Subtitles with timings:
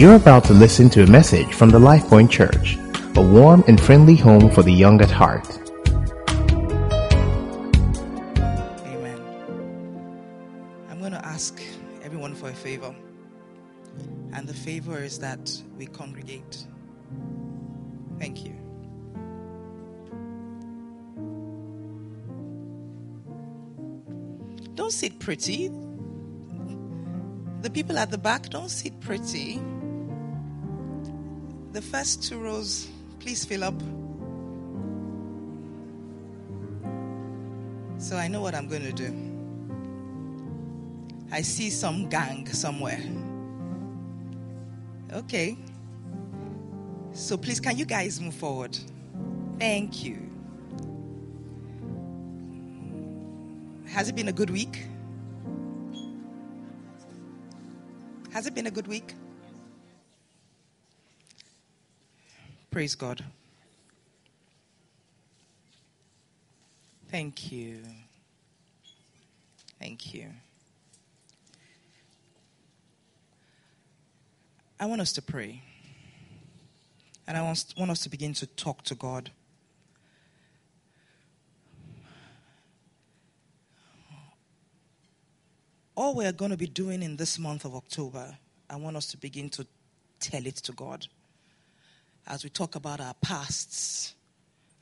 [0.00, 2.78] You're about to listen to a message from the LifePoint Church,
[3.16, 5.46] a warm and friendly home for the young at heart.
[8.86, 9.20] Amen.
[10.88, 11.60] I'm going to ask
[12.02, 12.94] everyone for a favor.
[14.32, 16.66] And the favor is that we congregate.
[18.18, 18.54] Thank you.
[24.76, 25.68] Don't sit pretty.
[27.60, 29.60] The people at the back, don't sit pretty.
[31.72, 32.88] The first two rows,
[33.20, 33.80] please fill up.
[37.98, 39.14] So I know what I'm going to do.
[41.30, 43.00] I see some gang somewhere.
[45.12, 45.56] Okay.
[47.12, 48.76] So please, can you guys move forward?
[49.58, 50.18] Thank you.
[53.86, 54.86] Has it been a good week?
[58.32, 59.14] Has it been a good week?
[62.70, 63.24] Praise God.
[67.10, 67.80] Thank you.
[69.80, 70.26] Thank you.
[74.78, 75.62] I want us to pray.
[77.26, 79.30] And I want, us to begin to talk to God.
[85.96, 89.16] All we're going to be doing in this month of October, I want us to
[89.16, 89.66] begin to
[90.20, 91.08] tell it to God.
[92.30, 94.14] As we talk about our pasts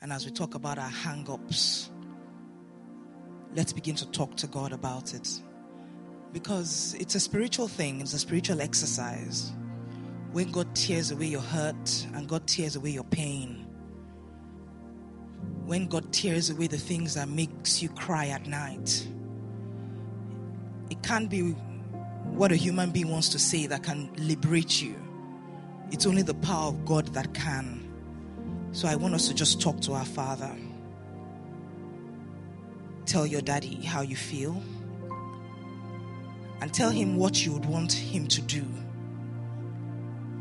[0.02, 1.90] and as we talk about our hang ups,
[3.54, 5.40] let's begin to talk to God about it.
[6.34, 9.50] Because it's a spiritual thing, it's a spiritual exercise.
[10.32, 13.66] When God tears away your hurt and God tears away your pain,
[15.64, 19.08] when God tears away the things that makes you cry at night,
[20.90, 21.52] it can't be
[22.24, 25.07] what a human being wants to say that can liberate you.
[25.90, 27.84] It's only the power of God that can.
[28.72, 30.54] So I want us to just talk to our Father.
[33.06, 34.62] Tell your daddy how you feel.
[36.60, 38.64] And tell him what you would want him to do.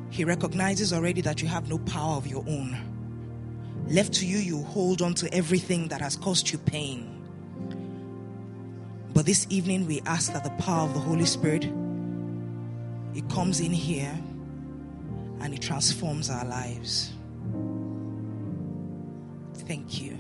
[0.10, 2.78] He recognizes already that you have no power of your own.
[3.88, 7.14] Left to you, you hold on to everything that has caused you pain.
[9.14, 11.70] But this evening, we ask that the power of the Holy Spirit
[13.16, 14.14] it comes in here
[15.42, 17.14] and it transforms our lives.
[19.66, 20.18] Thank you.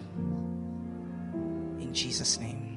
[1.79, 2.67] In Jesus' name.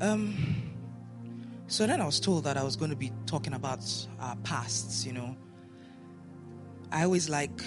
[0.00, 0.34] Um,
[1.66, 3.84] so then I was told that I was going to be talking about
[4.18, 5.36] our pasts, you know.
[6.90, 7.62] I always like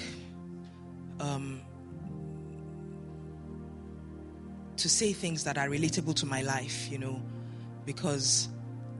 [1.20, 1.62] um,
[4.78, 7.22] to say things that are relatable to my life, you know,
[7.86, 8.50] because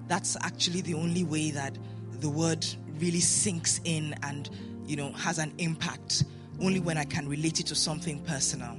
[0.08, 1.78] that's actually the only way that
[2.20, 2.66] the word
[3.00, 4.50] really sinks in and,
[4.86, 6.24] you know, has an impact.
[6.62, 8.78] Only when I can relate it to something personal.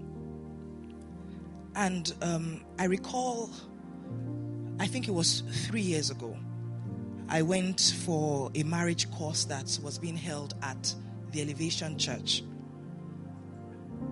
[1.77, 3.51] And um, I recall,
[4.79, 6.37] I think it was three years ago,
[7.29, 10.95] I went for a marriage course that was being held at
[11.33, 12.45] the Elevation Church.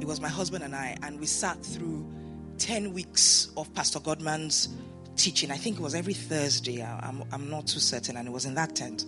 [0.01, 2.11] It was my husband and I, and we sat through
[2.59, 4.69] 10 weeks of Pastor Godman's
[5.17, 5.51] teaching.
[5.51, 6.83] I think it was every Thursday.
[6.83, 8.17] I'm, I'm not too certain.
[8.17, 9.05] And it was in that tent.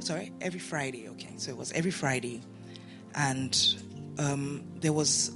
[0.00, 1.08] Sorry, every Friday.
[1.10, 1.34] Okay.
[1.36, 2.40] So it was every Friday.
[3.14, 3.58] And
[4.18, 5.32] um, there was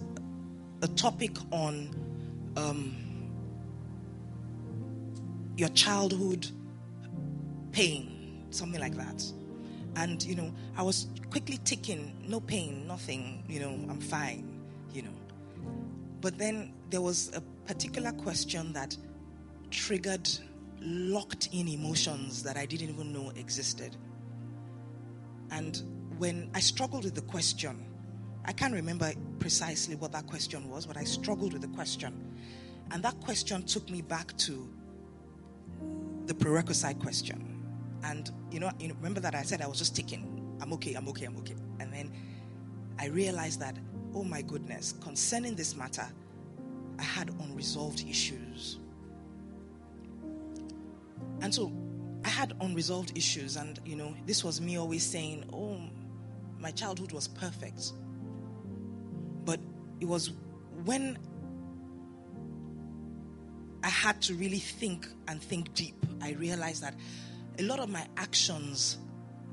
[0.82, 1.90] a topic on
[2.56, 2.96] um,
[5.56, 6.46] your childhood
[7.72, 9.24] pain, something like that.
[9.96, 14.60] And, you know, I was quickly ticking, no pain, nothing, you know, I'm fine,
[14.92, 15.14] you know.
[16.20, 18.96] But then there was a particular question that
[19.74, 20.28] triggered
[20.80, 23.96] locked in emotions that I didn't even know existed.
[25.50, 25.82] And
[26.18, 27.84] when I struggled with the question,
[28.44, 32.36] I can't remember precisely what that question was, but I struggled with the question.
[32.92, 34.68] And that question took me back to
[36.26, 37.62] the prerequisite question.
[38.04, 41.08] And you know, you remember that I said I was just ticking, I'm okay, I'm
[41.08, 41.56] okay, I'm okay.
[41.80, 42.12] And then
[42.98, 43.76] I realized that,
[44.14, 46.06] oh my goodness, concerning this matter,
[46.98, 48.78] I had unresolved issues.
[51.40, 51.72] And so
[52.24, 55.78] I had unresolved issues, and you know, this was me always saying, Oh,
[56.58, 57.92] my childhood was perfect.
[59.44, 59.60] But
[60.00, 60.32] it was
[60.84, 61.18] when
[63.82, 66.94] I had to really think and think deep, I realized that
[67.58, 68.98] a lot of my actions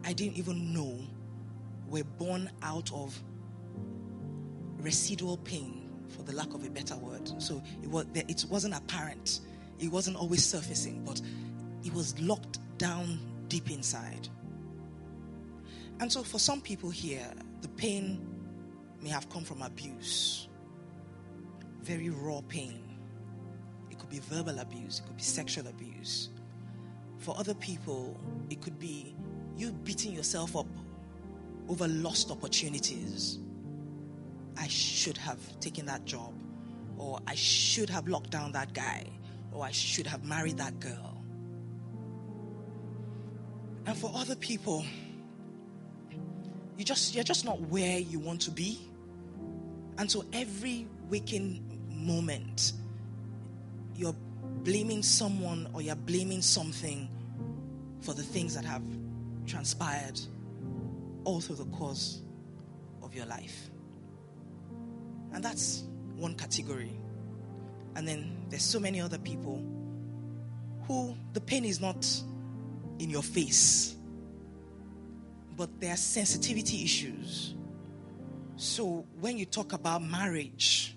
[0.05, 0.97] I didn't even know
[1.87, 3.21] were born out of
[4.79, 7.29] residual pain, for the lack of a better word.
[7.41, 9.41] So it, was, it wasn't apparent
[9.81, 11.21] it wasn't always surfacing, but
[11.83, 14.29] it was locked down deep inside.
[15.99, 17.31] And so, for some people here,
[17.61, 18.25] the pain
[19.01, 20.47] may have come from abuse,
[21.81, 22.83] very raw pain.
[23.89, 26.29] It could be verbal abuse, it could be sexual abuse.
[27.17, 28.19] For other people,
[28.49, 29.15] it could be
[29.55, 30.67] you beating yourself up
[31.69, 33.37] over lost opportunities.
[34.57, 36.33] I should have taken that job,
[36.97, 39.05] or I should have locked down that guy,
[39.51, 41.20] or I should have married that girl.
[43.85, 44.85] And for other people,
[46.77, 48.79] you just you're just not where you want to be.
[49.97, 52.73] And so every waking moment,
[53.95, 54.15] you're
[54.63, 57.09] blaming someone or you're blaming something
[58.01, 58.83] for the things that have
[59.45, 60.19] transpired
[61.23, 62.21] all through the course
[63.03, 63.69] of your life.
[65.33, 65.83] And that's
[66.15, 66.91] one category.
[67.95, 69.63] And then there's so many other people
[70.87, 72.05] who the pain is not
[73.01, 73.95] in your face,
[75.57, 77.55] but there are sensitivity issues.
[78.57, 80.95] So when you talk about marriage,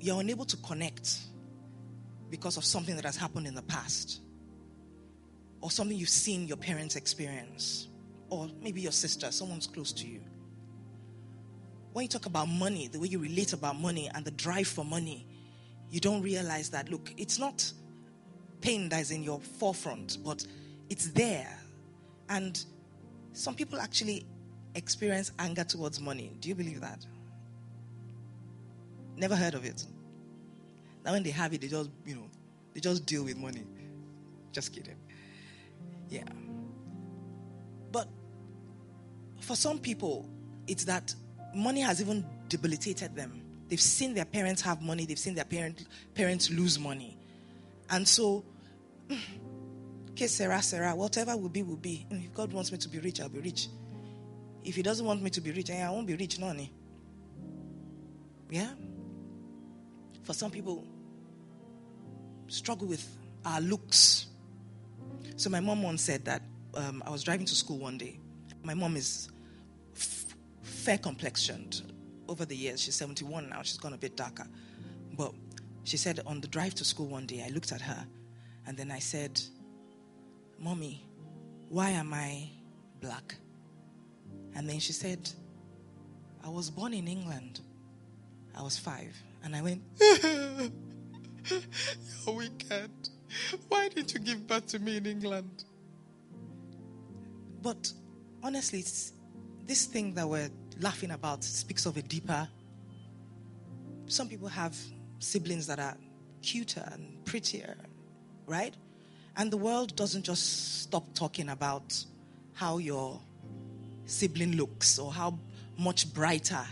[0.00, 1.18] you're unable to connect
[2.30, 4.20] because of something that has happened in the past
[5.60, 7.88] or something you've seen your parents experience
[8.28, 10.20] or maybe your sister, someone's close to you.
[11.92, 14.84] When you talk about money, the way you relate about money and the drive for
[14.84, 15.26] money,
[15.90, 17.72] you don't realize that look, it's not
[18.60, 20.44] pain that is in your forefront, but
[20.88, 21.56] it's there.
[22.28, 22.62] And
[23.32, 24.26] some people actually
[24.74, 26.32] experience anger towards money.
[26.40, 27.04] Do you believe that?
[29.16, 29.84] Never heard of it.
[31.04, 32.28] Now when they have it, they just, you know,
[32.74, 33.64] they just deal with money.
[34.52, 34.96] Just kidding.
[36.08, 36.24] Yeah.
[37.92, 38.08] But
[39.40, 40.28] for some people,
[40.66, 41.14] it's that
[41.54, 43.42] money has even debilitated them.
[43.68, 47.16] They've seen their parents have money, they've seen their parent, parents lose money.
[47.88, 48.44] And so,
[50.10, 52.06] okay, Sarah, Sarah, whatever will be, will be.
[52.10, 53.68] If God wants me to be rich, I'll be rich.
[54.64, 56.54] If He doesn't want me to be rich, eh, I won't be rich, no,
[58.50, 58.70] Yeah?
[60.22, 60.86] For some people,
[62.48, 63.06] struggle with
[63.44, 64.26] our looks.
[65.36, 66.42] So my mom once said that
[66.74, 68.18] um, I was driving to school one day.
[68.62, 69.28] My mom is
[69.96, 71.82] f- fair complexioned.
[72.28, 73.62] Over the years, she's 71 now.
[73.62, 74.46] She's gone a bit darker.
[75.16, 75.32] But
[75.84, 78.06] she said on the drive to school one day, I looked at her
[78.70, 79.42] and then I said,
[80.56, 81.04] Mommy,
[81.70, 82.50] why am I
[83.00, 83.34] black?
[84.54, 85.28] And then she said,
[86.44, 87.62] I was born in England.
[88.56, 89.12] I was five.
[89.42, 89.82] And I went,
[91.50, 92.92] You're wicked.
[93.68, 95.64] Why didn't you give birth to me in England?
[97.62, 97.92] But
[98.40, 98.84] honestly,
[99.66, 102.48] this thing that we're laughing about speaks of a deeper.
[104.06, 104.76] Some people have
[105.18, 105.96] siblings that are
[106.40, 107.76] cuter and prettier,
[108.50, 108.74] right?
[109.36, 112.04] And the world doesn't just stop talking about
[112.52, 113.20] how your
[114.04, 115.38] sibling looks or how
[115.78, 116.64] much brighter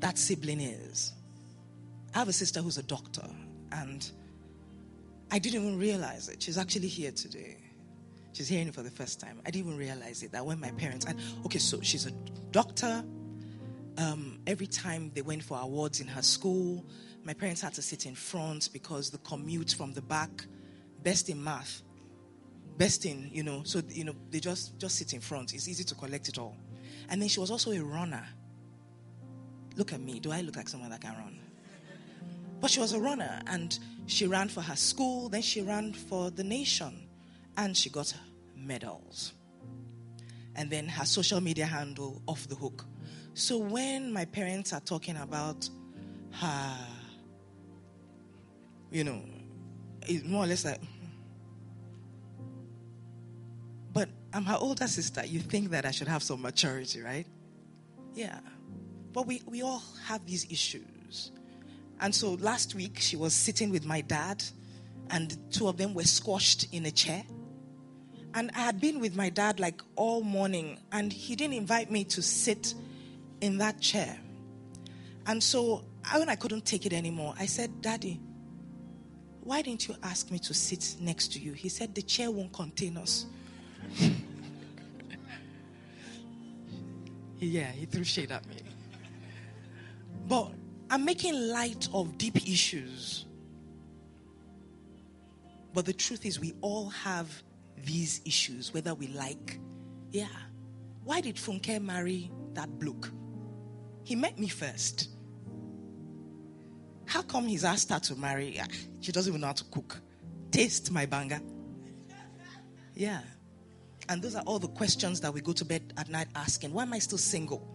[0.00, 1.12] that sibling is.
[2.14, 3.24] I have a sister who's a doctor,
[3.70, 4.10] and
[5.30, 6.42] I didn't even realize it.
[6.42, 7.56] She's actually here today.
[8.32, 9.40] She's hearing it for the first time.
[9.46, 12.10] I didn't even realize it that when my parents, and okay, so she's a
[12.50, 13.04] doctor.
[13.98, 16.84] Um, every time they went for awards in her school,
[17.24, 20.46] my parents had to sit in front because the commute from the back,
[21.02, 21.82] best in math,
[22.76, 25.54] best in, you know, so, you know, they just, just sit in front.
[25.54, 26.56] It's easy to collect it all.
[27.08, 28.24] And then she was also a runner.
[29.76, 30.20] Look at me.
[30.20, 31.38] Do I look like someone that can run?
[32.60, 36.30] But she was a runner and she ran for her school, then she ran for
[36.30, 37.08] the nation,
[37.56, 38.14] and she got
[38.56, 39.32] medals.
[40.54, 42.84] And then her social media handle off the hook.
[43.34, 45.68] So when my parents are talking about
[46.32, 46.76] her,
[48.90, 49.22] you know,
[50.06, 50.80] it's more or less like,
[53.92, 55.24] but I'm her older sister.
[55.24, 57.26] You think that I should have some maturity, right?
[58.14, 58.40] Yeah.
[59.12, 61.32] But we, we all have these issues.
[62.00, 64.42] And so last week, she was sitting with my dad,
[65.10, 67.22] and two of them were squashed in a chair.
[68.34, 72.04] And I had been with my dad like all morning, and he didn't invite me
[72.04, 72.74] to sit
[73.40, 74.18] in that chair.
[75.26, 78.20] And so when I couldn't take it anymore, I said, Daddy,
[79.44, 81.52] why didn't you ask me to sit next to you?
[81.52, 83.26] He said, The chair won't contain us.
[87.38, 88.56] yeah, he threw shade at me.
[90.28, 90.52] But
[90.90, 93.26] I'm making light of deep issues.
[95.74, 97.42] But the truth is, we all have
[97.84, 99.58] these issues, whether we like.
[100.12, 100.26] Yeah.
[101.02, 103.10] Why did Funke marry that bloke?
[104.04, 105.08] He met me first.
[107.12, 108.58] How come he's asked her to marry?
[109.00, 110.00] She doesn't even know how to cook.
[110.50, 111.42] Taste my banga.
[112.94, 113.20] Yeah.
[114.08, 116.72] And those are all the questions that we go to bed at night asking.
[116.72, 117.68] Why am I still single?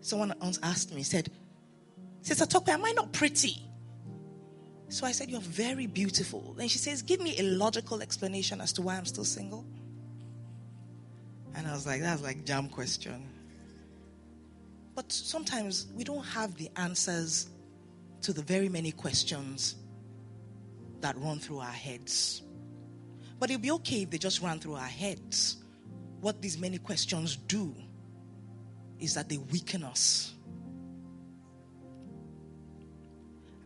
[0.00, 1.28] Someone once asked me, said,
[2.22, 3.64] Sister Tope, am I not pretty?
[4.90, 6.54] So I said, You're very beautiful.
[6.56, 9.66] Then she says, Give me a logical explanation as to why I'm still single.
[11.56, 13.28] And I was like, That's like jam question.
[14.94, 17.48] But sometimes we don't have the answers
[18.22, 19.76] to the very many questions
[21.00, 22.42] that run through our heads.
[23.38, 25.58] But it'll be okay if they just run through our heads.
[26.20, 27.74] What these many questions do
[28.98, 30.34] is that they weaken us.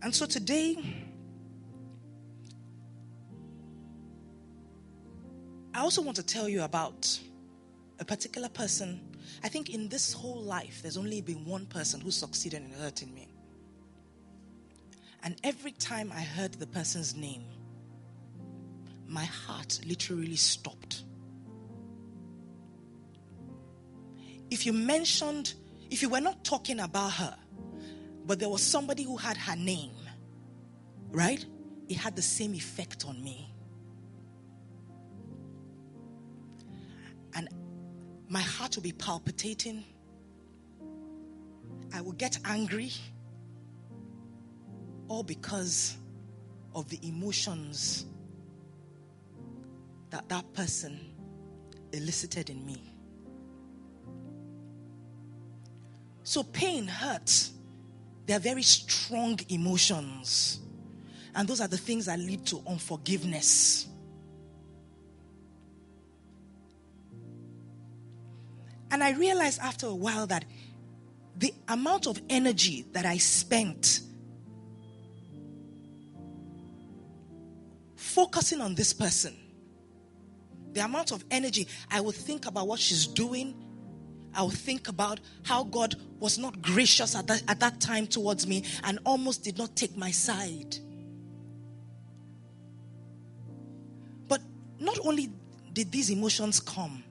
[0.03, 0.77] And so today,
[5.75, 7.19] I also want to tell you about
[7.99, 9.01] a particular person.
[9.43, 13.15] I think in this whole life, there's only been one person who succeeded in hurting
[13.15, 13.32] me.
[15.23, 17.45] And every time I heard the person's name,
[19.07, 21.05] my heart literally stopped.
[24.51, 25.55] If you mentioned,
[25.91, 27.37] if you were not talking about her,
[28.27, 29.93] but there was somebody who had her name,
[31.11, 31.45] right?
[31.89, 33.53] It had the same effect on me.
[37.35, 37.49] And
[38.29, 39.85] my heart will be palpitating.
[41.95, 42.93] I will get angry.
[45.09, 45.97] All because
[46.75, 48.07] of the emotions
[50.11, 50.99] that that person
[51.93, 52.93] elicited in me.
[56.25, 57.51] So, pain, hurt,
[58.27, 60.61] they are very strong emotions.
[61.35, 63.89] And those are the things that lead to unforgiveness.
[68.91, 70.45] And I realized after a while that
[71.39, 74.03] the amount of energy that I spent
[78.15, 79.35] focusing on this person,
[80.73, 83.55] the amount of energy I would think about what she's doing,
[84.35, 88.47] I would think about how God was not gracious at that, at that time towards
[88.47, 90.77] me and almost did not take my side.
[94.29, 94.41] But
[94.79, 95.31] not only
[95.73, 97.03] did these emotions come,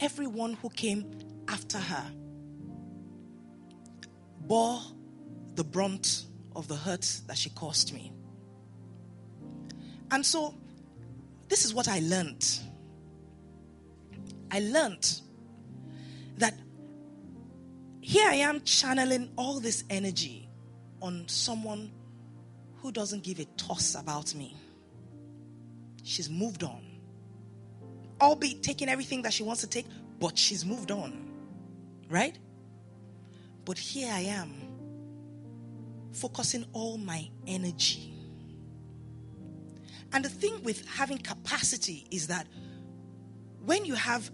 [0.00, 2.12] everyone who came after her
[4.40, 4.80] bore
[5.54, 8.12] the brunt of the hurt that she caused me.
[10.10, 10.54] And so,
[11.48, 12.46] this is what I learned.
[14.50, 15.20] I learned
[16.38, 16.54] that
[18.00, 20.48] here I am channeling all this energy
[21.02, 21.92] on someone
[22.78, 24.56] who doesn't give a toss about me.
[26.02, 26.82] She's moved on.
[28.20, 29.86] Albeit taking everything that she wants to take,
[30.18, 31.30] but she's moved on.
[32.08, 32.38] Right?
[33.64, 34.54] But here I am,
[36.12, 38.17] focusing all my energy.
[40.12, 42.46] And the thing with having capacity is that
[43.64, 44.30] when you have,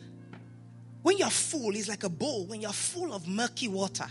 [1.03, 4.07] when you're full, it's like a bowl, when you're full of murky water,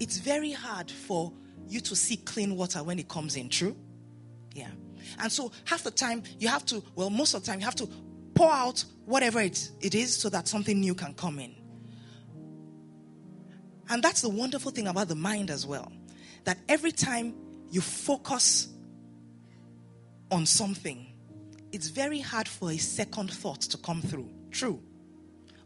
[0.00, 1.32] it's very hard for
[1.68, 3.76] you to see clean water when it comes in, true?
[4.54, 4.70] Yeah.
[5.20, 7.76] And so half the time you have to, well, most of the time you have
[7.76, 7.88] to
[8.34, 11.54] pour out whatever it, it is so that something new can come in.
[13.90, 15.90] And that's the wonderful thing about the mind as well.
[16.44, 17.34] That every time
[17.70, 18.68] you focus
[20.30, 21.06] on something,
[21.72, 24.30] it's very hard for a second thought to come through.
[24.50, 24.80] True.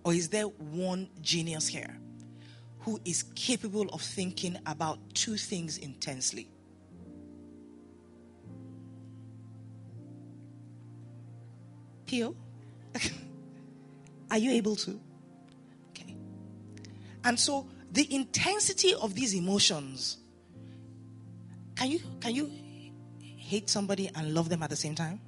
[0.04, 1.96] Or is there one genius here
[2.80, 6.48] who is capable of thinking about two things intensely?
[12.06, 12.34] Pio?
[14.30, 15.00] Are you able to?
[15.90, 16.16] Okay.
[17.24, 20.18] And so the intensity of these emotions
[21.76, 22.50] can you can you
[23.42, 25.20] hate somebody and love them at the same time?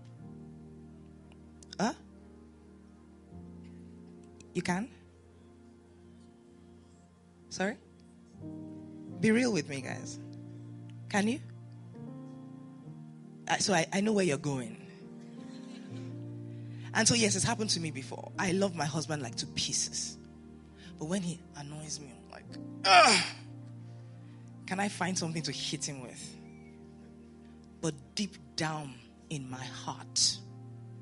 [1.79, 1.93] Huh?
[4.55, 4.89] You can.
[7.49, 7.77] Sorry?
[9.21, 10.19] Be real with me guys.
[11.09, 11.41] Can you?
[13.49, 14.81] Uh, so I, I know where you're going.
[16.95, 18.31] And so yes it's happened to me before.
[18.39, 20.17] I love my husband like to pieces.
[20.99, 22.43] But when he annoys me i'm
[22.85, 23.25] Ugh.
[24.67, 26.37] Can I find something to hit him with?
[27.85, 28.95] But deep down
[29.29, 30.39] in my heart,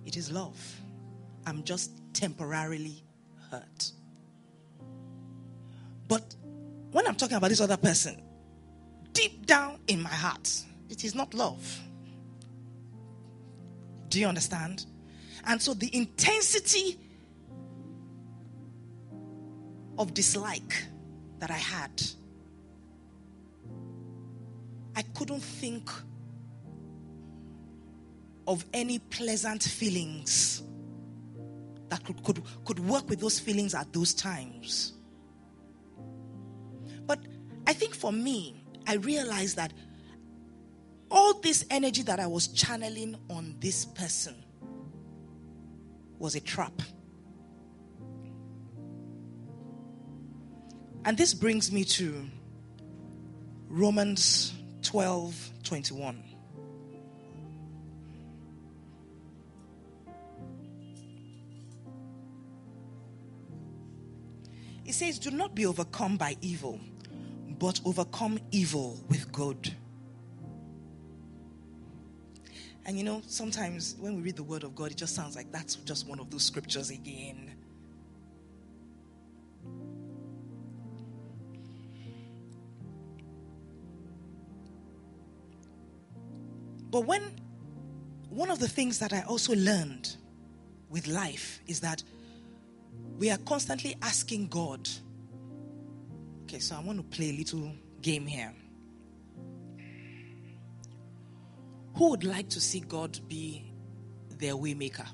[0.04, 0.60] it is love.
[1.46, 3.04] I'm just temporarily
[3.52, 3.92] hurt.
[6.08, 6.34] But
[6.90, 8.20] when I'm talking about this other person,
[9.12, 10.50] deep down in my heart,
[10.90, 11.80] it is not love.
[14.08, 14.84] Do you understand?
[15.46, 16.98] And so the intensity
[19.98, 20.82] of dislike
[21.38, 22.02] that I had
[24.96, 25.88] I couldn't think
[28.46, 30.62] of any pleasant feelings
[31.88, 34.94] that could, could, could work with those feelings at those times.
[37.06, 37.20] But
[37.66, 39.72] I think for me, I realized that
[41.10, 44.34] all this energy that I was channeling on this person
[46.18, 46.80] was a trap.
[51.04, 52.26] And this brings me to
[53.68, 56.31] Romans 12 21.
[64.92, 66.78] It says, Do not be overcome by evil,
[67.58, 69.74] but overcome evil with good.
[72.84, 75.50] And you know, sometimes when we read the word of God, it just sounds like
[75.50, 77.54] that's just one of those scriptures again.
[86.90, 87.22] But when
[88.28, 90.16] one of the things that I also learned
[90.90, 92.02] with life is that
[93.22, 94.88] we are constantly asking God.
[96.42, 98.52] Okay, so I want to play a little game here.
[101.94, 103.72] Who would like to see God be
[104.38, 105.06] their waymaker?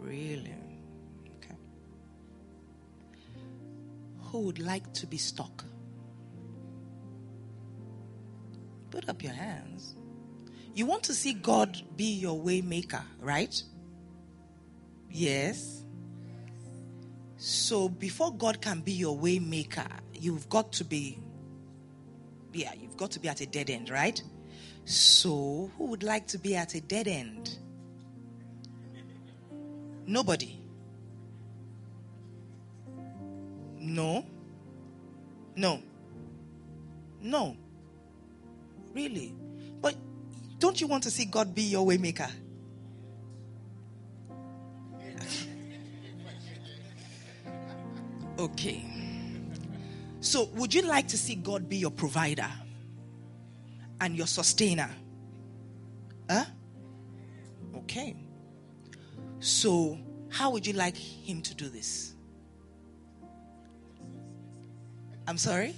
[0.00, 0.56] Really?
[1.36, 1.54] Okay.
[4.22, 5.64] Who would like to be stuck?
[8.90, 9.94] Put up your hands.
[10.74, 13.62] You want to see God be your waymaker, right?
[15.12, 15.84] Yes.
[17.36, 21.18] So before God can be your waymaker, you've got to be
[22.52, 24.20] yeah, you've got to be at a dead end, right?
[24.84, 27.58] So, who would like to be at a dead end?
[30.06, 30.58] Nobody.
[33.78, 34.24] No.
[35.56, 35.80] No.
[37.20, 37.56] No.
[38.92, 39.34] Really?
[39.80, 39.94] But
[40.58, 42.30] don't you want to see God be your waymaker?
[48.42, 48.84] Okay.
[50.18, 52.50] So, would you like to see God be your provider
[54.00, 54.90] and your sustainer?
[56.28, 56.44] Huh?
[57.76, 58.16] Okay.
[59.38, 59.96] So,
[60.28, 62.14] how would you like Him to do this?
[65.28, 65.76] I'm sorry?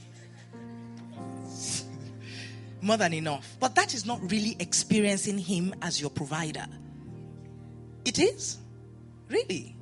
[2.81, 3.59] More than enough.
[3.61, 6.65] But that is not really experiencing Him as your provider.
[8.07, 8.57] It is?
[9.29, 9.77] Really?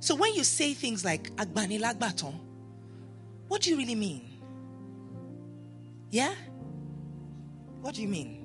[0.00, 2.34] So when you say things like Agbani Lagbaton,
[3.48, 4.28] what do you really mean?
[6.10, 6.34] Yeah?
[7.82, 8.44] What do you mean?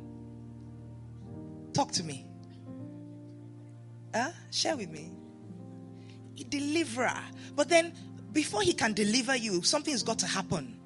[1.74, 2.26] Talk to me.
[4.14, 4.32] Huh?
[4.52, 5.12] Share with me.
[6.50, 7.18] Deliverer.
[7.56, 7.94] But then,
[8.34, 10.78] before he can deliver you, something's got to happen.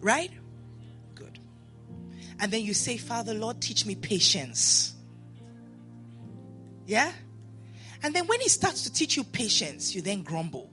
[0.00, 0.30] Right?
[1.14, 1.38] Good.
[2.40, 4.94] And then you say, Father, Lord, teach me patience.
[6.86, 7.12] Yeah?
[8.04, 10.70] And then when he starts to teach you patience, you then grumble.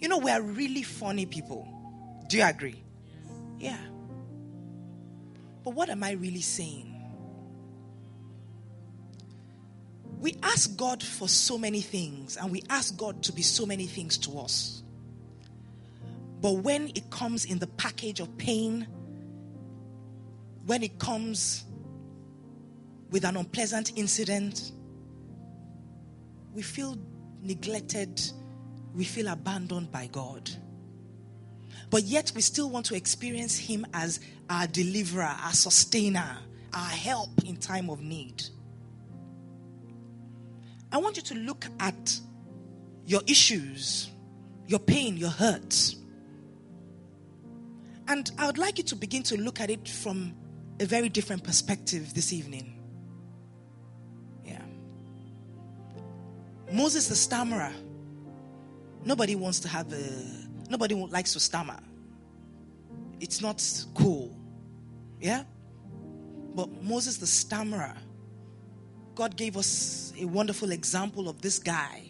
[0.00, 1.68] You know, we are really funny people.
[2.28, 2.82] Do you agree?
[3.60, 3.78] Yeah.
[5.62, 7.00] But what am I really saying?
[10.18, 13.86] We ask God for so many things, and we ask God to be so many
[13.86, 14.82] things to us.
[16.40, 18.88] But when it comes in the package of pain,
[20.66, 21.62] when it comes
[23.10, 24.72] with an unpleasant incident,
[26.52, 26.96] we feel
[27.42, 28.20] neglected
[28.94, 30.50] we feel abandoned by God.
[31.90, 36.38] But yet we still want to experience Him as our deliverer, our sustainer,
[36.72, 38.42] our help in time of need.
[40.90, 42.18] I want you to look at
[43.06, 44.10] your issues,
[44.66, 45.96] your pain, your hurts.
[48.08, 50.34] And I would like you to begin to look at it from
[50.80, 52.81] a very different perspective this evening.
[56.72, 57.72] Moses the stammerer
[59.04, 61.78] Nobody wants to have a, nobody likes to stammer.
[63.20, 63.62] It's not
[63.94, 64.36] cool.
[65.20, 65.44] Yeah?
[66.54, 67.94] But Moses the stammerer,
[69.14, 72.04] God gave us a wonderful example of this guy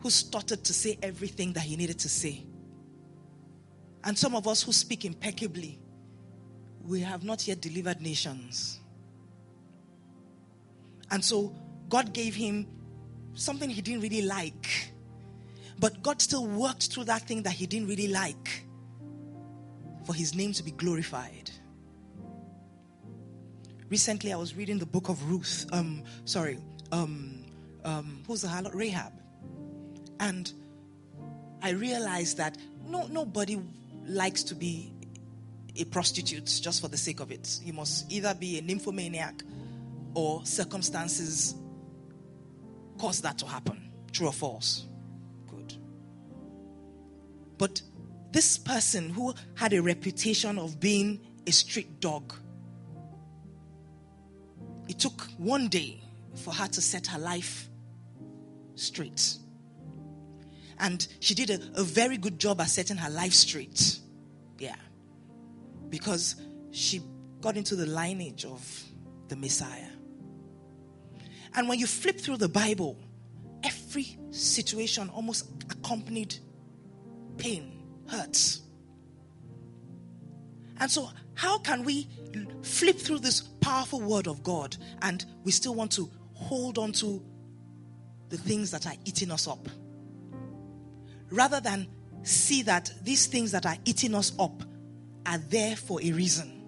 [0.00, 2.44] who started to say everything that he needed to say.
[4.04, 5.80] And some of us who speak impeccably,
[6.84, 8.78] we have not yet delivered nations.
[11.10, 11.54] And so
[11.88, 12.66] God gave him
[13.34, 14.94] something he didn't really like
[15.78, 18.64] but God still worked through that thing that he didn't really like
[20.06, 21.50] for his name to be glorified.
[23.88, 25.66] Recently, I was reading the book of Ruth.
[25.72, 26.58] Um, sorry,
[26.92, 27.44] um,
[27.84, 28.74] um, who's the harlot?
[28.74, 29.12] Rahab.
[30.20, 30.52] And
[31.62, 33.60] I realized that no, nobody
[34.06, 34.92] likes to be
[35.76, 37.58] a prostitute just for the sake of it.
[37.62, 39.42] You must either be a nymphomaniac
[40.14, 41.54] or circumstances
[42.98, 43.90] cause that to happen.
[44.12, 44.86] True or false?
[45.48, 45.74] Good.
[47.58, 47.82] But
[48.32, 52.34] this person who had a reputation of being a street dog,
[54.88, 56.02] it took one day
[56.34, 57.68] for her to set her life
[58.74, 59.36] straight.
[60.78, 63.98] And she did a, a very good job at setting her life straight.
[64.58, 64.76] Yeah.
[65.88, 66.36] Because
[66.72, 67.00] she
[67.40, 68.84] got into the lineage of
[69.28, 69.93] the Messiah.
[71.54, 72.98] And when you flip through the Bible,
[73.62, 76.36] every situation almost accompanied
[77.38, 78.62] pain, hurts.
[80.78, 82.08] And so, how can we
[82.62, 87.22] flip through this powerful word of God and we still want to hold on to
[88.28, 89.68] the things that are eating us up?
[91.30, 91.88] Rather than
[92.22, 94.62] see that these things that are eating us up
[95.26, 96.62] are there for a reason.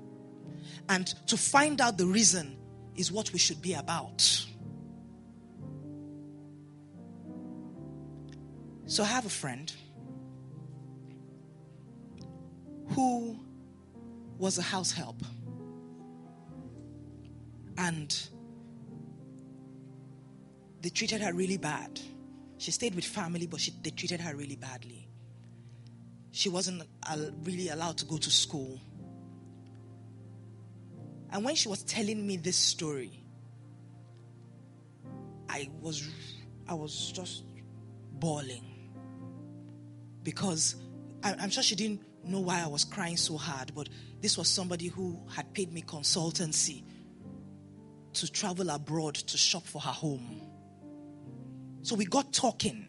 [0.88, 2.56] And to find out the reason
[2.94, 4.46] is what we should be about.
[8.86, 9.72] So I have a friend
[12.90, 13.36] who
[14.38, 15.20] was a house help.
[17.76, 18.16] And
[20.82, 22.00] they treated her really bad.
[22.58, 25.08] She stayed with family, but she, they treated her really badly.
[26.30, 26.82] She wasn't
[27.42, 28.80] really allowed to go to school.
[31.32, 33.24] And when she was telling me this story,
[35.48, 36.08] I was
[36.68, 37.42] I was just
[38.12, 38.75] bawling
[40.26, 40.74] because
[41.22, 43.88] I'm sure she didn't know why I was crying so hard, but
[44.20, 46.82] this was somebody who had paid me consultancy
[48.14, 50.42] to travel abroad to shop for her home.
[51.82, 52.88] So we got talking,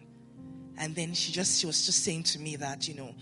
[0.80, 3.14] and then she just she was just saying to me that you know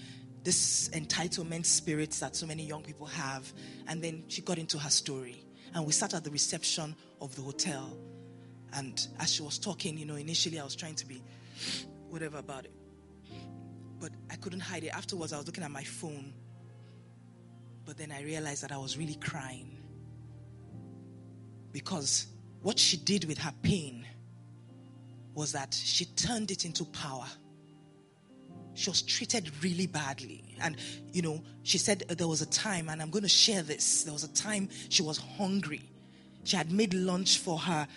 [0.43, 3.51] this entitlement spirit that so many young people have,
[3.89, 7.41] and then she got into her story, and we sat at the reception of the
[7.41, 7.97] hotel,
[8.75, 11.21] and as she was talking, you know, initially I was trying to be
[12.09, 12.71] whatever about it
[14.05, 14.89] but I couldn't hide it.
[14.89, 16.31] Afterwards, I was looking at my phone.
[17.85, 19.79] But then I realized that I was really crying.
[21.71, 22.27] Because
[22.61, 24.05] what she did with her pain
[25.33, 27.25] was that she turned it into power.
[28.75, 30.55] She was treated really badly.
[30.61, 30.77] And,
[31.11, 34.03] you know, she said uh, there was a time, and I'm going to share this.
[34.03, 35.81] There was a time she was hungry.
[36.43, 37.87] She had made lunch for her.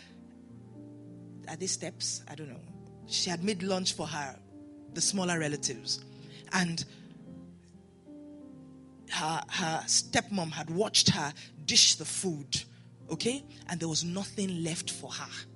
[1.48, 2.22] Are they steps?
[2.30, 2.62] I don't know.
[3.08, 4.38] She had made lunch for her
[4.98, 6.04] the smaller relatives.
[6.52, 6.84] And
[9.10, 11.32] her, her stepmom had watched her
[11.66, 12.64] dish the food,
[13.08, 13.44] okay?
[13.68, 15.46] And there was nothing left for her.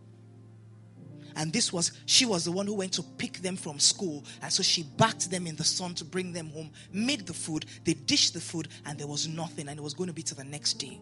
[1.35, 4.24] And this was, she was the one who went to pick them from school.
[4.42, 7.66] And so she backed them in the sun to bring them home, made the food,
[7.85, 9.66] they dished the food, and there was nothing.
[9.68, 11.00] And it was going to be to the next day.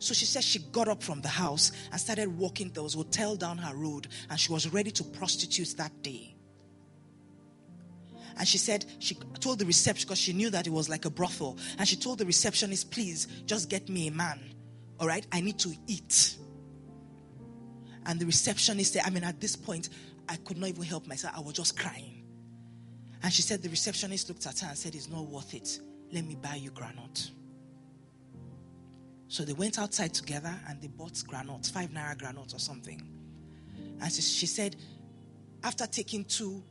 [0.00, 2.70] So she said she got up from the house and started walking.
[2.70, 6.31] There was a hotel down her road, and she was ready to prostitute that day.
[8.38, 11.10] And she said, she told the reception, because she knew that it was like a
[11.10, 11.58] brothel.
[11.78, 14.40] And she told the receptionist, please just get me a man.
[14.98, 15.26] All right?
[15.32, 16.36] I need to eat.
[18.06, 19.90] And the receptionist said, I mean, at this point,
[20.28, 21.34] I could not even help myself.
[21.36, 22.24] I was just crying.
[23.22, 25.78] And she said, the receptionist looked at her and said, It's not worth it.
[26.12, 27.30] Let me buy you granite.
[29.28, 33.00] So they went outside together and they bought granules, five naira granules or something.
[34.00, 34.76] And she said,
[35.64, 36.62] after taking two,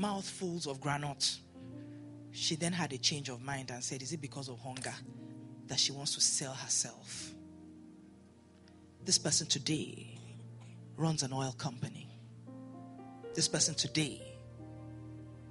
[0.00, 1.38] mouthfuls of granite.
[2.32, 4.94] She then had a change of mind and said, Is it because of hunger
[5.66, 7.32] that she wants to sell herself?
[9.04, 10.18] This person today
[10.96, 12.08] runs an oil company.
[13.34, 14.20] This person today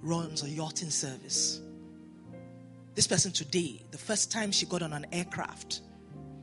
[0.02, 1.62] runs a yachting service.
[2.96, 5.82] This person today, the first time she got on an aircraft,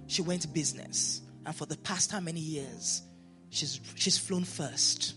[0.07, 1.23] she went business.
[1.45, 3.03] And for the past how many years,
[3.51, 5.15] she's, she's flown first.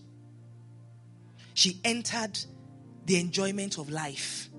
[1.54, 2.38] She entered
[3.05, 4.49] the enjoyment of life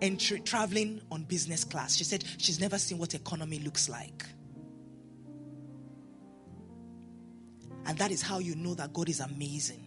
[0.00, 1.96] and tra- traveling on business class.
[1.96, 4.26] She said she's never seen what economy looks like.
[7.86, 9.84] And that is how you know that God is amazing.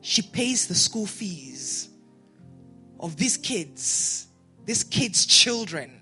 [0.00, 1.88] She pays the school fees
[2.98, 4.28] of these kids,
[4.64, 6.00] these kids' children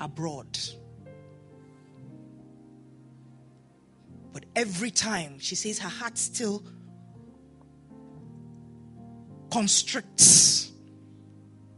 [0.00, 0.58] abroad.
[4.32, 6.64] But every time she says her heart still
[9.50, 10.70] constricts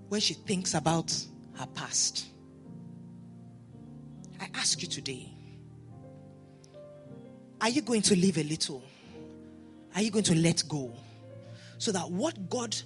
[0.08, 1.14] when she thinks about
[1.54, 2.26] her past.
[4.40, 5.32] I ask you today
[7.62, 8.82] are you going to live a little?
[9.94, 10.92] Are you going to let go?
[11.78, 12.76] So that what God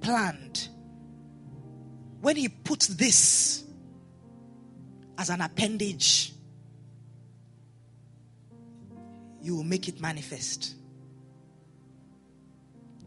[0.00, 0.68] planned,
[2.20, 3.64] when He puts this
[5.18, 6.32] as an appendage,
[9.42, 10.75] you will make it manifest.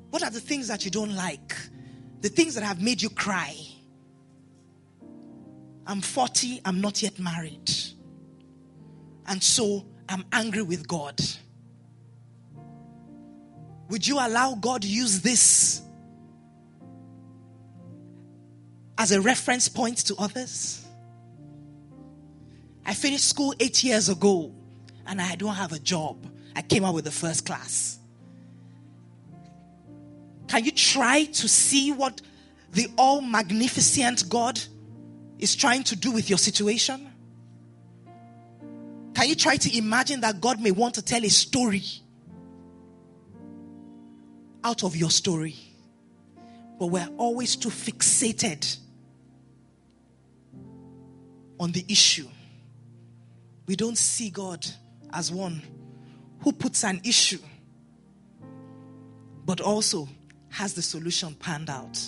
[0.10, 1.56] What are the things that you don't like?
[2.22, 3.56] The things that have made you cry?
[5.86, 7.72] I'm 40, I'm not yet married.
[9.28, 11.20] And so I'm angry with God.
[13.90, 15.82] Would you allow God use this
[18.98, 20.86] as a reference point to others?
[22.86, 24.52] I finished school eight years ago
[25.06, 26.26] and I don't have a job.
[26.56, 27.99] I came out with the first class.
[30.50, 32.22] Can you try to see what
[32.74, 34.60] the all magnificent God
[35.38, 37.08] is trying to do with your situation?
[39.14, 41.84] Can you try to imagine that God may want to tell a story
[44.64, 45.56] out of your story?
[46.80, 48.78] But we're always too fixated
[51.60, 52.28] on the issue.
[53.68, 54.66] We don't see God
[55.14, 55.62] as one
[56.40, 57.40] who puts an issue,
[59.46, 60.10] but also
[60.50, 62.00] has the solution panned out.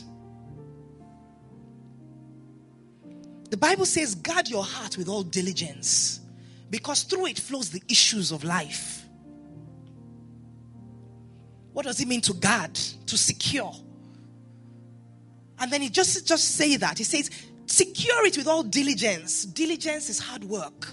[3.49, 6.21] The Bible says, guard your heart with all diligence,
[6.69, 9.03] because through it flows the issues of life.
[11.73, 12.73] What does it mean to guard?
[12.75, 13.73] To secure.
[15.59, 16.97] And then he just, just say that.
[16.97, 17.29] He says,
[17.65, 19.45] secure it with all diligence.
[19.45, 20.87] Diligence is hard work.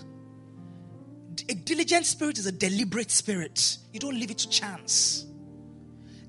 [1.49, 3.79] A diligent spirit is a deliberate spirit.
[3.93, 5.28] You don't leave it to chance.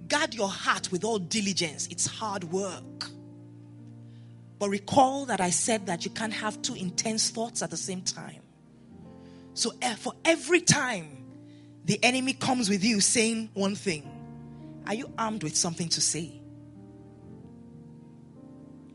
[0.09, 1.87] Guard your heart with all diligence.
[1.91, 3.09] It's hard work.
[4.57, 8.01] But recall that I said that you can't have two intense thoughts at the same
[8.01, 8.41] time.
[9.53, 11.25] So eh, for every time
[11.85, 14.09] the enemy comes with you saying one thing,
[14.87, 16.33] are you armed with something to say?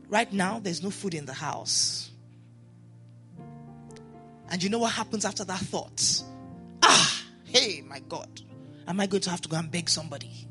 [0.08, 2.10] Right now, there's no food in the house.
[4.50, 6.22] And you know what happens after that thought?
[6.82, 8.42] Ah, hey, my God,
[8.86, 10.46] am I going to have to go and beg somebody?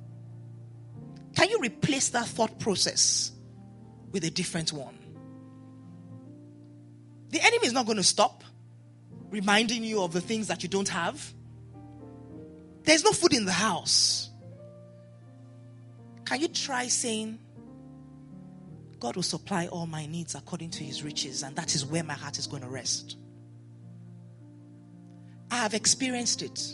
[1.43, 3.33] Can you replace that thought process
[4.13, 4.97] with a different one?
[7.31, 8.45] The enemy is not going to stop
[9.29, 11.33] reminding you of the things that you don't have.
[12.83, 14.29] There's no food in the house.
[16.23, 17.39] Can you try saying,
[19.01, 22.13] God will supply all my needs according to his riches, and that is where my
[22.13, 23.17] heart is going to rest?
[25.51, 26.73] I have experienced it,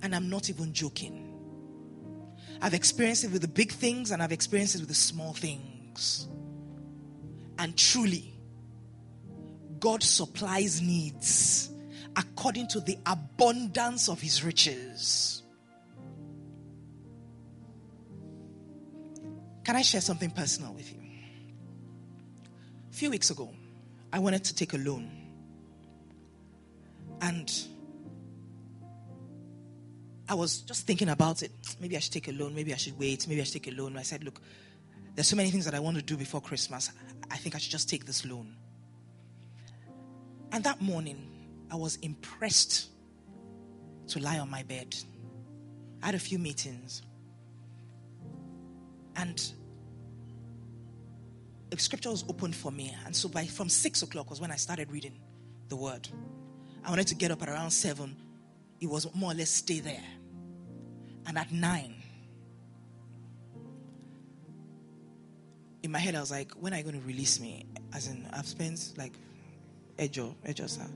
[0.00, 1.29] and I'm not even joking.
[2.62, 6.28] I've experienced it with the big things, and I've experienced it with the small things.
[7.58, 8.32] And truly,
[9.78, 11.70] God supplies needs
[12.16, 15.42] according to the abundance of his riches.
[19.64, 20.98] Can I share something personal with you?
[22.90, 23.50] A few weeks ago,
[24.12, 25.10] I wanted to take a loan.
[27.20, 27.52] And
[30.30, 31.50] I was just thinking about it.
[31.80, 32.54] Maybe I should take a loan.
[32.54, 33.26] Maybe I should wait.
[33.26, 33.96] Maybe I should take a loan.
[33.96, 34.40] I said, Look,
[35.16, 36.88] there's so many things that I want to do before Christmas.
[37.28, 38.54] I think I should just take this loan.
[40.52, 41.26] And that morning,
[41.68, 42.90] I was impressed
[44.06, 44.94] to lie on my bed.
[46.00, 47.02] I had a few meetings.
[49.16, 49.52] And
[51.70, 52.96] the scripture was open for me.
[53.04, 55.18] And so by from six o'clock was when I started reading
[55.68, 56.08] the word.
[56.84, 58.14] I wanted to get up at around seven.
[58.80, 60.00] It was more or less stay there.
[61.26, 61.94] And at nine,
[65.82, 67.66] in my head, I was like, when are you going to release me?
[67.94, 69.12] As in, I've spent like
[69.98, 70.86] Ejo, Ejo, sir.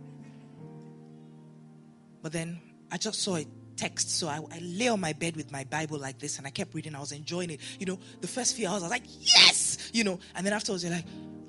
[2.22, 2.60] But then
[2.90, 5.98] I just saw a text, so I, I, lay on my bed with my Bible
[5.98, 6.94] like this, and I kept reading.
[6.94, 7.60] I was enjoying it.
[7.78, 10.18] You know, the first few hours, I was like, yes, you know.
[10.34, 11.04] And then afterwards, you're like,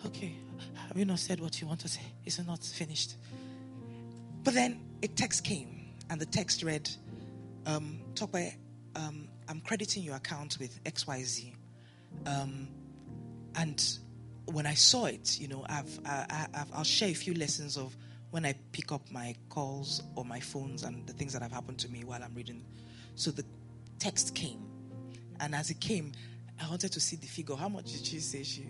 [0.07, 0.35] okay,
[0.87, 2.01] have you not said what you want to say?
[2.25, 3.15] Is it not finished?
[4.43, 6.89] But then a text came, and the text read,
[7.65, 8.55] um, talk by,
[8.95, 11.53] um, I'm crediting your account with XYZ.
[12.25, 12.67] Um,
[13.55, 13.83] and
[14.45, 17.95] when I saw it, you know, I've, I, have I'll share a few lessons of
[18.31, 21.79] when I pick up my calls or my phones and the things that have happened
[21.79, 22.65] to me while I'm reading.
[23.15, 23.45] So the
[23.99, 24.65] text came,
[25.39, 26.11] and as it came,
[26.61, 27.55] I wanted to see the figure.
[27.55, 28.67] How much did she say she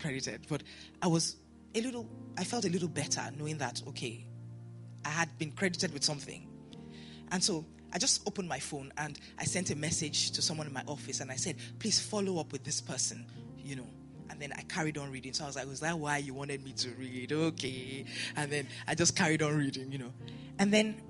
[0.00, 0.46] credited?
[0.48, 0.62] But
[1.02, 1.36] I was
[1.74, 4.24] a little, I felt a little better knowing that, okay,
[5.04, 6.48] I had been credited with something.
[7.30, 10.72] And so I just opened my phone and I sent a message to someone in
[10.72, 13.26] my office and I said, please follow up with this person,
[13.58, 13.86] you know.
[14.30, 15.32] And then I carried on reading.
[15.32, 17.32] So I was like, was that why you wanted me to read?
[17.32, 18.04] Okay.
[18.36, 20.12] And then I just carried on reading, you know.
[20.58, 21.00] And then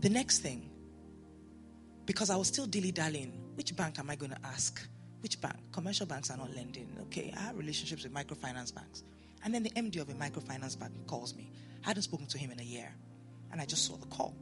[0.00, 0.70] the next thing,
[2.04, 4.86] because I was still dilly dallying, which bank am I going to ask
[5.24, 5.56] Which bank?
[5.72, 6.86] Commercial banks are not lending.
[7.04, 9.04] Okay, I have relationships with microfinance banks.
[9.42, 11.50] And then the MD of a microfinance bank calls me.
[11.82, 12.94] I hadn't spoken to him in a year.
[13.50, 14.36] And I just saw the call.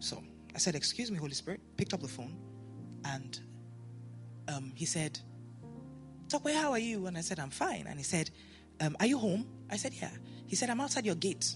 [0.00, 0.22] So
[0.54, 1.60] I said, Excuse me, Holy Spirit.
[1.76, 2.36] Picked up the phone.
[3.04, 3.38] And
[4.48, 5.18] um, he said,
[6.28, 7.06] Tokwe, how are you?
[7.06, 7.86] And I said, I'm fine.
[7.88, 8.30] And he said,
[8.80, 9.46] um, Are you home?
[9.70, 10.10] I said, Yeah.
[10.46, 11.54] He said, I'm outside your gate.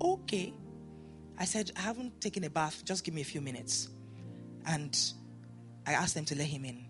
[0.00, 0.52] Okay.
[1.38, 2.84] I said, I haven't taken a bath.
[2.84, 3.88] Just give me a few minutes.
[4.66, 4.96] And
[5.86, 6.84] I asked them to let him in.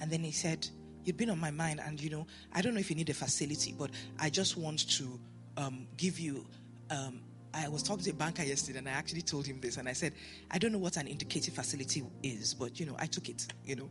[0.00, 0.66] And then he said,
[1.04, 3.14] You've been on my mind, and you know, I don't know if you need a
[3.14, 5.18] facility, but I just want to
[5.56, 6.46] um, give you.
[6.90, 7.22] Um,
[7.54, 9.92] I was talking to a banker yesterday, and I actually told him this, and I
[9.92, 10.14] said,
[10.50, 13.46] I don't know what an indicative facility is, but you know, I took it.
[13.64, 13.90] You know,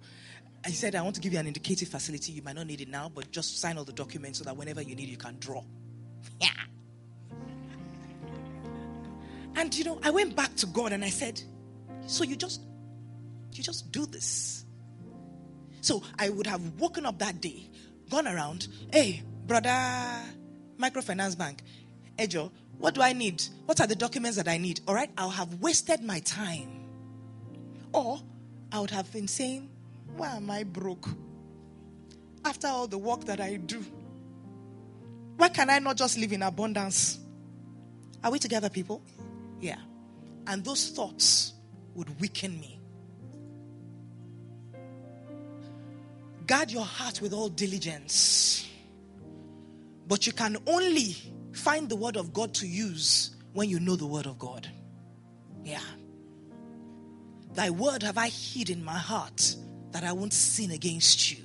[0.66, 2.32] I said, I want to give you an indicative facility.
[2.32, 4.82] You might not need it now, but just sign all the documents so that whenever
[4.82, 5.64] you need, you can draw.
[6.40, 6.50] Yeah.
[9.56, 11.42] And you know, I went back to God and I said,
[12.08, 12.62] So you just
[13.52, 14.66] you just do this.
[15.82, 17.70] So I would have woken up that day,
[18.10, 19.70] gone around, hey, brother,
[20.78, 21.64] microfinance bank,
[22.18, 23.44] Ejo, what do I need?
[23.68, 24.82] What are the documents that I need?
[24.88, 26.68] All right, I'll have wasted my time.
[27.94, 28.20] Or
[28.72, 29.70] I would have been saying,
[30.18, 31.08] why am I broke?
[32.44, 33.86] After all the work that I do,
[35.38, 37.20] why can I not just live in abundance?
[38.24, 39.04] Are we together, people?
[39.60, 39.78] Yeah.
[40.48, 41.54] And those thoughts
[41.94, 42.80] would weaken me.
[46.48, 48.68] Guard your heart with all diligence.
[50.08, 51.16] But you can only
[51.54, 54.68] find the word of God to use when you know the word of God.
[55.64, 55.80] Yeah.
[57.54, 59.56] Thy word have I hid in my heart
[59.92, 61.44] that I won't sin against you.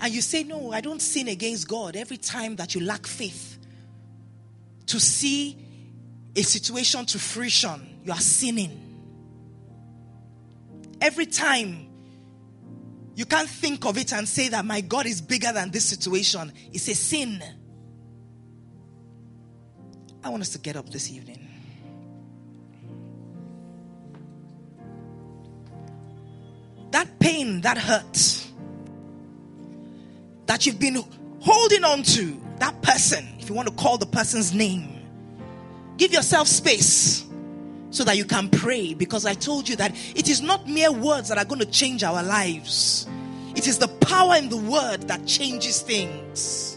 [0.00, 3.58] And you say, No, I don't sin against God every time that you lack faith
[4.86, 5.58] to see
[6.36, 8.80] a situation to fruition, you are sinning.
[11.00, 11.88] Every time
[13.14, 16.52] you can't think of it and say that my God is bigger than this situation,
[16.72, 17.42] it's a sin.
[20.24, 21.46] I want us to get up this evening.
[26.90, 28.40] That pain, that hurt
[30.46, 31.02] that you've been
[31.40, 34.94] holding on to, that person, if you want to call the person's name,
[35.96, 37.24] Give yourself space
[37.90, 41.28] so that you can pray because I told you that it is not mere words
[41.28, 43.06] that are going to change our lives.
[43.54, 46.73] It is the power in the word that changes things.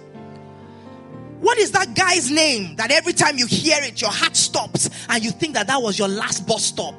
[1.47, 5.23] What is that guy's name that every time you hear it, your heart stops and
[5.23, 6.93] you think that that was your last bus stop?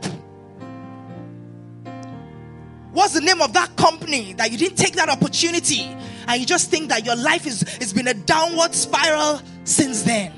[2.93, 5.83] What's the name of that company that you didn't take that opportunity
[6.27, 10.33] and you just think that your life is, has been a downward spiral since then?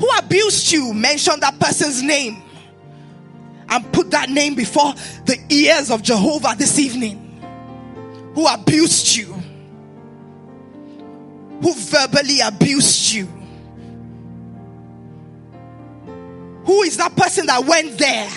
[0.00, 2.42] who abused you, mention that person's name
[3.68, 4.94] and put that name before
[5.26, 7.22] the ears of Jehovah this evening.
[8.34, 9.35] Who abused you,
[11.62, 13.26] who verbally abused you.
[16.64, 18.28] Who is that person that went there?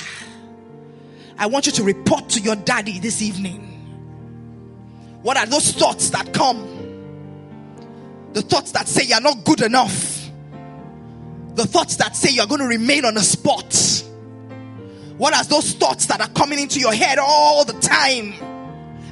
[1.37, 3.65] I want you to report to your daddy this evening.
[5.21, 6.65] What are those thoughts that come?
[8.33, 10.19] The thoughts that say you're not good enough
[11.59, 13.75] the thoughts that say you're going to remain on the spot.
[15.17, 18.33] What are those thoughts that are coming into your head all the time?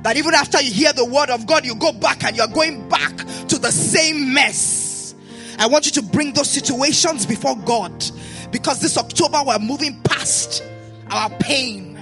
[0.04, 2.88] That even after you hear the word of God, you go back and you're going
[2.90, 5.16] back to the same mess.
[5.60, 8.06] I want you to bring those situations before God
[8.52, 10.64] because this October we're moving past
[11.10, 12.00] our pain,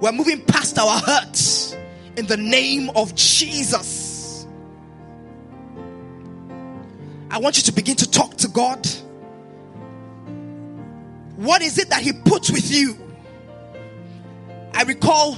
[0.00, 1.76] we're moving past our hurts
[2.16, 4.46] in the name of Jesus.
[7.30, 8.86] I want you to begin to talk to God.
[11.36, 12.96] What is it that he puts with you?
[14.72, 15.36] I recall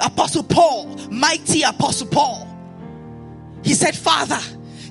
[0.00, 2.48] Apostle Paul, mighty Apostle Paul.
[3.62, 4.38] He said, Father,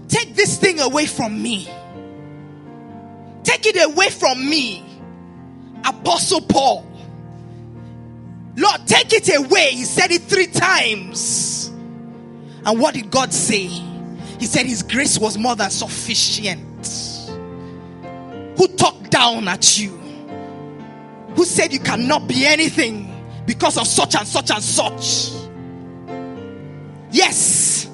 [0.07, 1.69] take this thing away from me.
[3.43, 4.83] Take it away from me.
[5.85, 6.89] Apostle Paul.
[8.55, 9.71] Lord, take it away.
[9.71, 11.67] He said it three times.
[12.65, 13.65] And what did God say?
[14.39, 16.87] He said his grace was more than sufficient.
[18.57, 20.03] Who talked down at you?
[21.35, 23.09] who said you cannot be anything
[23.45, 25.31] because of such and such and such.
[27.11, 27.89] Yes.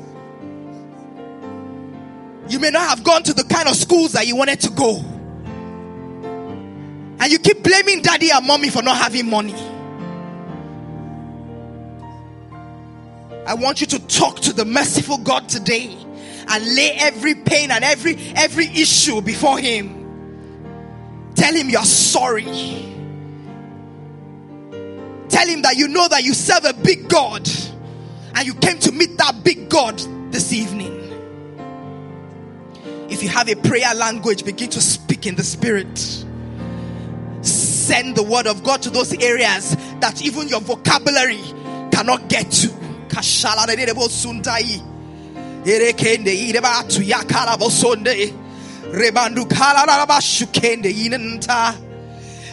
[2.48, 4.98] You may not have gone to the kind of schools that you wanted to go.
[7.22, 9.56] And you keep blaming daddy and mommy for not having money.
[13.46, 15.96] I want you to talk to the merciful God today
[16.48, 21.32] and lay every pain and every every issue before him.
[21.36, 22.46] Tell him you're sorry
[25.40, 27.50] Tell him that you know that you serve a big God
[28.36, 29.98] and you came to meet that big God
[30.34, 30.92] this evening.
[33.10, 35.98] If you have a prayer language, begin to speak in the spirit.
[37.42, 41.40] Send the word of God to those areas that even your vocabulary
[41.94, 42.68] cannot get to.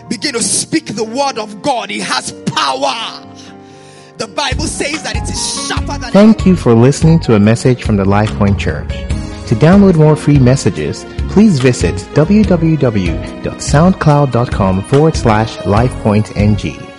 [0.09, 1.91] Begin to speak the word of God.
[1.91, 3.23] He has power.
[4.17, 7.85] The Bible says that it is sharper than Thank you for listening to a message
[7.85, 8.89] from the LifePoint Church.
[9.49, 16.96] To download more free messages, please visit www.soundcloud.com forward slash LifePointNG.